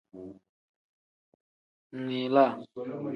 Min-laa. 2.03 2.51